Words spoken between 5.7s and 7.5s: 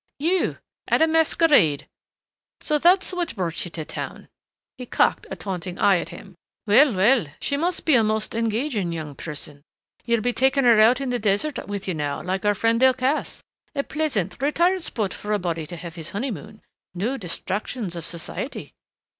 eye at him. "Well, well,